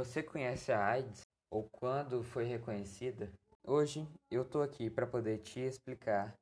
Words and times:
Você 0.00 0.22
conhece 0.22 0.72
a 0.72 0.82
AIDS 0.82 1.28
ou 1.50 1.68
quando 1.68 2.24
foi 2.24 2.44
reconhecida? 2.44 3.30
Hoje 3.62 4.08
eu 4.30 4.46
tô 4.46 4.62
aqui 4.62 4.88
para 4.88 5.06
poder 5.06 5.42
te 5.42 5.60
explicar 5.60 6.34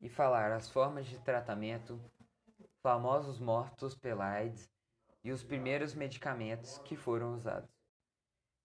e 0.00 0.08
falar 0.08 0.50
as 0.50 0.68
formas 0.68 1.06
de 1.06 1.16
tratamento, 1.20 2.00
famosos 2.82 3.38
mortos 3.38 3.94
pela 3.94 4.28
AIDS 4.28 4.68
e 5.22 5.30
os 5.30 5.44
primeiros 5.44 5.94
medicamentos 5.94 6.78
que 6.78 6.96
foram 6.96 7.36
usados. 7.36 7.70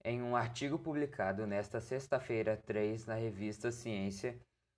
Em 0.03 0.23
um 0.23 0.35
artigo 0.35 0.79
publicado 0.79 1.45
nesta 1.45 1.79
sexta-feira 1.79 2.57
3 2.65 3.05
na 3.05 3.13
revista 3.13 3.71
Ciência, 3.71 4.35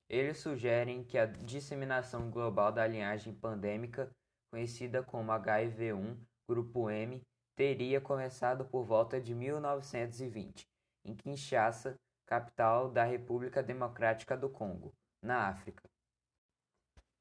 eles 0.09 0.39
sugerem 0.39 1.05
que 1.05 1.18
a 1.18 1.25
disseminação 1.25 2.30
global 2.30 2.70
da 2.70 2.86
linhagem 2.86 3.34
pandêmica, 3.34 4.11
conhecida 4.52 5.02
como 5.02 5.32
HIV-1, 5.32 6.18
grupo 6.50 6.89
M, 6.89 7.23
teria 7.56 8.02
começado 8.02 8.66
por 8.66 8.84
volta 8.84 9.22
de 9.22 9.34
1920, 9.34 10.68
em 11.06 11.16
Kinshasa, 11.16 12.00
capital 12.25 12.89
da 12.89 13.04
República 13.04 13.61
Democrática 13.61 14.36
do 14.36 14.50
Congo, 14.50 14.94
na 15.21 15.48
África. 15.48 15.84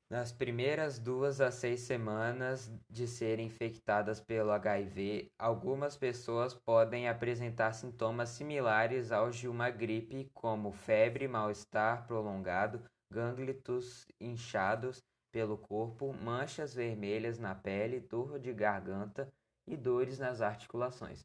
Nas 0.09 0.31
primeiras 0.31 0.99
duas 0.99 1.41
a 1.41 1.51
seis 1.51 1.81
semanas 1.81 2.71
de 2.89 3.07
serem 3.07 3.47
infectadas 3.47 4.21
pelo 4.21 4.51
HIV, 4.51 5.33
algumas 5.39 5.97
pessoas 5.97 6.53
podem 6.53 7.09
apresentar 7.09 7.73
sintomas 7.73 8.29
similares 8.29 9.11
aos 9.11 9.37
de 9.37 9.49
uma 9.49 9.71
gripe, 9.71 10.31
como 10.35 10.71
febre, 10.71 11.27
mal-estar 11.27 12.07
prolongado, 12.07 12.85
gânglitos 13.11 14.07
inchados 14.21 15.03
pelo 15.31 15.57
corpo, 15.57 16.13
manchas 16.13 16.75
vermelhas 16.75 17.39
na 17.39 17.55
pele, 17.55 17.99
dor 17.99 18.39
de 18.39 18.53
garganta 18.53 19.33
e 19.67 19.77
dores 19.77 20.19
nas 20.19 20.41
articulações. 20.41 21.25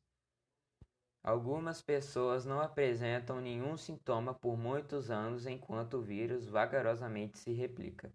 Algumas 1.23 1.81
pessoas 1.81 2.45
não 2.45 2.61
apresentam 2.61 3.41
nenhum 3.41 3.75
sintoma 3.75 4.33
por 4.33 4.57
muitos 4.57 5.11
anos 5.11 5.45
enquanto 5.45 5.95
o 5.95 6.01
vírus 6.01 6.47
vagarosamente 6.47 7.37
se 7.37 7.51
replica. 7.51 8.11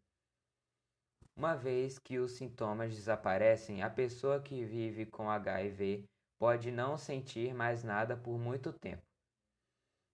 Uma 1.36 1.54
vez 1.54 1.98
que 1.98 2.18
os 2.18 2.32
sintomas 2.32 2.94
desaparecem, 2.94 3.82
a 3.82 3.90
pessoa 3.90 4.40
que 4.40 4.64
vive 4.64 5.06
com 5.06 5.30
HIV 5.30 6.04
pode 6.38 6.70
não 6.70 6.96
sentir 6.96 7.54
mais 7.54 7.82
nada 7.82 8.16
por 8.16 8.38
muito 8.38 8.72
tempo. 8.72 9.02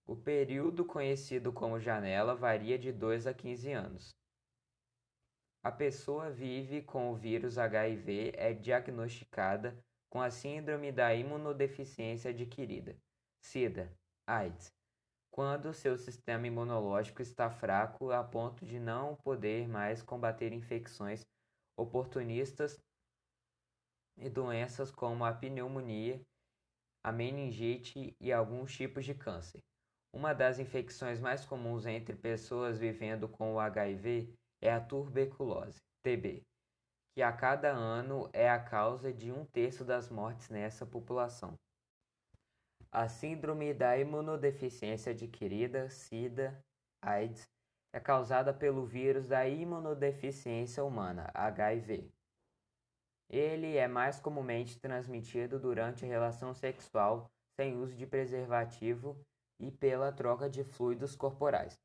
O 0.06 0.16
período 0.16 0.84
conhecido 0.84 1.52
como 1.52 1.78
janela 1.78 2.34
varia 2.34 2.78
de 2.78 2.92
2 2.92 3.26
a 3.26 3.34
15 3.34 3.72
anos. 3.72 4.10
A 5.62 5.70
pessoa 5.70 6.30
vive 6.30 6.82
com 6.82 7.12
o 7.12 7.16
vírus 7.16 7.58
HIV 7.58 8.32
é 8.34 8.52
diagnosticada 8.54 9.76
com 10.10 10.20
a 10.20 10.30
síndrome 10.30 10.90
da 10.90 11.14
imunodeficiência 11.14 12.30
adquirida, 12.30 12.96
SIDA, 13.44 13.92
AIDS, 14.26 14.72
quando 15.30 15.72
seu 15.72 15.96
sistema 15.96 16.46
imunológico 16.46 17.22
está 17.22 17.50
fraco 17.50 18.10
a 18.10 18.24
ponto 18.24 18.64
de 18.64 18.78
não 18.78 19.16
poder 19.16 19.68
mais 19.68 20.02
combater 20.02 20.52
infecções 20.52 21.24
oportunistas 21.76 22.80
e 24.16 24.28
doenças 24.28 24.90
como 24.90 25.24
a 25.24 25.32
pneumonia, 25.32 26.20
a 27.04 27.12
meningite 27.12 28.16
e 28.20 28.32
alguns 28.32 28.74
tipos 28.74 29.04
de 29.04 29.14
câncer. 29.14 29.60
Uma 30.12 30.32
das 30.32 30.58
infecções 30.58 31.20
mais 31.20 31.44
comuns 31.44 31.86
entre 31.86 32.16
pessoas 32.16 32.78
vivendo 32.78 33.28
com 33.28 33.54
o 33.54 33.60
HIV 33.60 34.34
é 34.60 34.72
a 34.72 34.80
tuberculose, 34.80 35.78
TB, 36.02 36.42
que 37.18 37.22
a 37.24 37.32
cada 37.32 37.72
ano 37.72 38.30
é 38.32 38.48
a 38.48 38.60
causa 38.60 39.12
de 39.12 39.32
um 39.32 39.44
terço 39.44 39.84
das 39.84 40.08
mortes 40.08 40.48
nessa 40.50 40.86
população. 40.86 41.58
A 42.92 43.08
síndrome 43.08 43.74
da 43.74 43.98
imunodeficiência 43.98 45.10
adquirida, 45.10 45.90
SIDA, 45.90 46.56
AIDS, 47.02 47.50
é 47.92 47.98
causada 47.98 48.54
pelo 48.54 48.86
vírus 48.86 49.26
da 49.26 49.48
imunodeficiência 49.48 50.84
humana, 50.84 51.28
HIV. 51.34 52.08
Ele 53.28 53.76
é 53.76 53.88
mais 53.88 54.20
comumente 54.20 54.78
transmitido 54.78 55.58
durante 55.58 56.04
a 56.04 56.08
relação 56.08 56.54
sexual 56.54 57.28
sem 57.60 57.76
uso 57.76 57.96
de 57.96 58.06
preservativo 58.06 59.20
e 59.58 59.72
pela 59.72 60.12
troca 60.12 60.48
de 60.48 60.62
fluidos 60.62 61.16
corporais. 61.16 61.76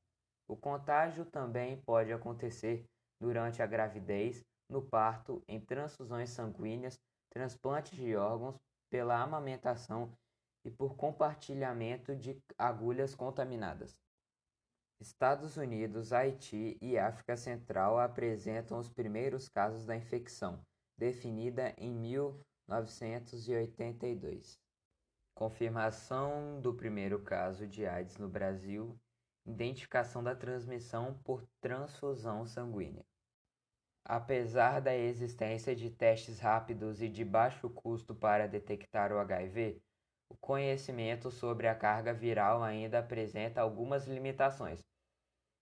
O 0.48 0.56
contágio 0.56 1.26
também 1.26 1.82
pode 1.82 2.14
acontecer 2.14 2.86
durante 3.20 3.64
a 3.64 3.66
gravidez, 3.66 4.46
no 4.70 4.82
parto, 4.82 5.44
em 5.48 5.60
transfusões 5.60 6.30
sanguíneas, 6.30 6.98
transplantes 7.30 7.98
de 7.98 8.16
órgãos, 8.16 8.56
pela 8.90 9.22
amamentação 9.22 10.16
e 10.64 10.72
por 10.72 10.96
compartilhamento 10.96 12.16
de 12.16 12.42
agulhas 12.58 13.14
contaminadas. 13.16 13.98
Estados 15.00 15.58
Unidos, 15.58 16.14
Haiti 16.14 16.78
e 16.82 16.98
África 16.98 17.36
Central 17.36 18.00
apresentam 18.00 18.80
os 18.80 18.88
primeiros 18.88 19.50
casos 19.50 19.86
da 19.86 19.94
infecção, 19.96 20.66
definida 20.98 21.76
em 21.78 21.94
1982. 21.94 24.58
Confirmação 25.36 26.62
do 26.62 26.74
primeiro 26.74 27.22
caso 27.22 27.68
de 27.68 27.86
AIDS 27.86 28.18
no 28.18 28.30
Brasil, 28.30 28.98
identificação 29.46 30.24
da 30.24 30.34
transmissão 30.36 31.20
por 31.24 31.46
transfusão 31.60 32.46
sanguínea. 32.46 33.04
Apesar 34.06 34.82
da 34.82 34.96
existência 34.96 35.76
de 35.76 35.90
testes 35.90 36.40
rápidos 36.40 37.02
e 37.02 37.08
de 37.08 37.24
baixo 37.24 37.70
custo 37.70 38.14
para 38.14 38.48
detectar 38.48 39.14
o 39.14 39.20
HIV, 39.20 39.82
o 40.30 40.36
conhecimento 40.38 41.32
sobre 41.32 41.68
a 41.68 41.76
carga 41.76 42.14
viral 42.14 42.62
ainda 42.62 43.00
apresenta 43.00 43.62
algumas 43.62 44.06
limitações, 44.06 44.84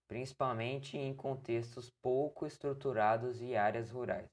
principalmente 0.07 0.97
em 0.97 1.15
contextos 1.15 1.91
pouco 2.01 2.47
estruturados 2.47 3.39
e 3.41 3.55
áreas 3.55 3.91
rurais. 3.91 4.27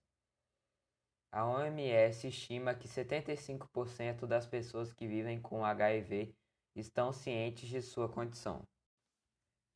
A 1.31 1.45
OMS 1.45 2.27
estima 2.27 2.75
que 2.75 2.89
75% 2.89 4.27
das 4.27 4.47
pessoas 4.47 4.95
que 4.95 5.07
vivem 5.07 5.39
com 5.39 5.63
HIV 5.63 6.35
estão 6.75 7.13
cientes 7.13 7.69
de 7.69 7.83
sua 7.83 8.09
condição. 8.09 8.63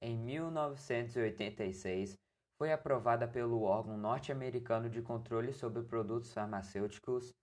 Em 0.01 0.17
1986, 0.17 2.17
foi 2.63 2.71
aprovada 2.71 3.27
pelo 3.27 3.63
órgão 3.63 3.99
norte-americano 3.99 4.89
de 4.89 5.03
controle 5.03 5.53
sobre 5.53 5.83
produtos 5.83 6.33
farmacêuticos 6.33 7.35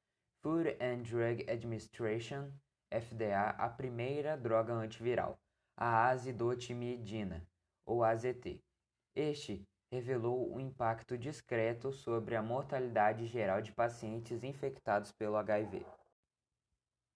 Food 0.41 0.78
and 0.80 1.02
Drug 1.02 1.46
Administration 1.52 2.50
FDA 2.90 3.50
a 3.50 3.68
primeira 3.68 4.38
droga 4.38 4.72
antiviral, 4.72 5.38
a 5.75 6.07
azidotimidina, 6.07 7.46
ou 7.85 8.02
AZT. 8.02 8.63
Este 9.13 9.68
revelou 9.91 10.56
um 10.56 10.57
impacto 10.57 11.18
discreto 11.18 11.91
sobre 11.91 12.38
a 12.38 12.41
mortalidade 12.41 13.25
geral 13.25 13.62
de 13.62 13.74
pacientes 13.74 14.41
infectados 14.41 15.12
pelo 15.12 15.36
HIV. 15.36 15.86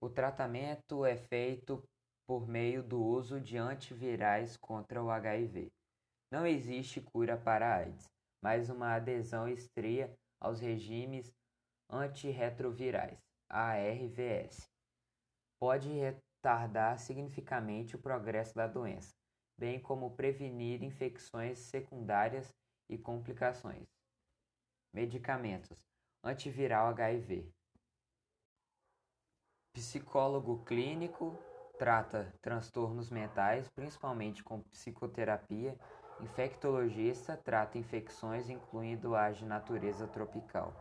O 0.01 0.09
tratamento 0.09 1.05
é 1.05 1.15
feito 1.15 1.81
por 2.27 2.49
meio 2.49 2.83
do 2.83 3.01
uso 3.01 3.39
de 3.39 3.57
antivirais 3.57 4.57
contra 4.57 5.01
o 5.01 5.09
HIV. 5.09 5.71
Não 6.33 6.47
existe 6.47 6.99
cura 6.99 7.37
para 7.37 7.75
AIDS, 7.75 8.09
mas 8.41 8.67
uma 8.67 8.95
adesão 8.95 9.47
estria 9.47 10.11
aos 10.41 10.59
regimes 10.59 11.31
antirretrovirais, 11.87 13.19
ARVS 13.47 14.67
pode 15.59 15.89
retardar 15.89 16.97
significativamente 16.97 17.95
o 17.95 17.99
progresso 17.99 18.55
da 18.55 18.65
doença, 18.65 19.13
bem 19.59 19.79
como 19.79 20.15
prevenir 20.15 20.81
infecções 20.81 21.59
secundárias 21.59 22.51
e 22.89 22.97
complicações. 22.97 23.85
Medicamentos: 24.91 25.77
antiviral 26.23 26.87
HIV. 26.87 27.47
Psicólogo 29.71 30.65
clínico 30.65 31.37
trata 31.77 32.33
transtornos 32.41 33.11
mentais, 33.11 33.69
principalmente 33.69 34.43
com 34.43 34.61
psicoterapia. 34.63 35.77
Infectologista 36.21 37.35
trata 37.35 37.77
infecções, 37.77 38.49
incluindo 38.49 39.15
as 39.15 39.37
de 39.37 39.45
natureza 39.45 40.07
tropical. 40.07 40.73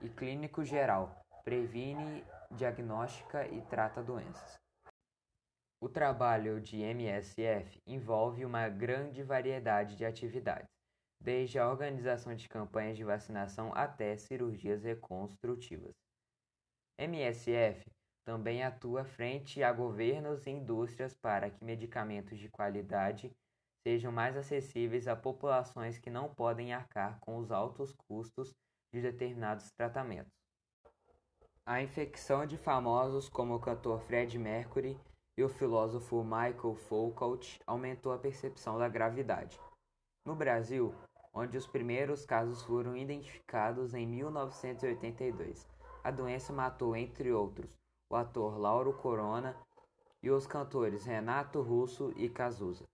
E 0.00 0.08
clínico 0.08 0.64
geral 0.64 1.14
previne 1.44 2.24
diagnostica 2.50 3.46
e 3.46 3.62
trata 3.62 4.02
doenças. 4.02 4.56
O 5.80 5.88
trabalho 5.88 6.60
de 6.60 6.80
MSF 6.80 7.78
envolve 7.86 8.44
uma 8.44 8.68
grande 8.68 9.22
variedade 9.22 9.96
de 9.96 10.04
atividades, 10.04 10.68
desde 11.20 11.58
a 11.58 11.68
organização 11.68 12.34
de 12.34 12.48
campanhas 12.48 12.96
de 12.96 13.04
vacinação 13.04 13.72
até 13.74 14.16
cirurgias 14.16 14.82
reconstrutivas. 14.82 15.92
MSF 16.98 17.84
também 18.24 18.64
atua 18.64 19.04
frente 19.04 19.62
a 19.62 19.72
governos 19.72 20.46
e 20.46 20.50
indústrias 20.50 21.14
para 21.14 21.50
que 21.50 21.64
medicamentos 21.64 22.38
de 22.38 22.48
qualidade 22.48 23.30
sejam 23.86 24.10
mais 24.10 24.36
acessíveis 24.36 25.06
a 25.06 25.14
populações 25.14 25.96
que 25.96 26.10
não 26.10 26.28
podem 26.28 26.74
arcar 26.74 27.20
com 27.20 27.38
os 27.38 27.52
altos 27.52 27.94
custos 28.08 28.52
de 28.92 29.00
determinados 29.00 29.70
tratamentos. 29.70 30.32
A 31.64 31.80
infecção 31.80 32.44
de 32.44 32.56
famosos 32.56 33.28
como 33.28 33.54
o 33.54 33.60
cantor 33.60 34.00
Fred 34.00 34.36
Mercury 34.40 34.98
e 35.38 35.44
o 35.44 35.48
filósofo 35.48 36.24
Michael 36.24 36.74
Foucault 36.74 37.60
aumentou 37.64 38.12
a 38.12 38.18
percepção 38.18 38.76
da 38.76 38.88
gravidade. 38.88 39.56
No 40.24 40.34
Brasil, 40.34 40.92
onde 41.32 41.56
os 41.56 41.68
primeiros 41.68 42.26
casos 42.26 42.62
foram 42.62 42.96
identificados 42.96 43.94
em 43.94 44.04
1982, 44.04 45.64
a 46.02 46.10
doença 46.10 46.52
matou, 46.52 46.96
entre 46.96 47.30
outros, 47.30 47.70
o 48.10 48.16
ator 48.16 48.58
Lauro 48.58 48.92
Corona 48.94 49.56
e 50.20 50.28
os 50.28 50.44
cantores 50.44 51.04
Renato 51.04 51.62
Russo 51.62 52.12
e 52.16 52.28
Cazuza. 52.28 52.84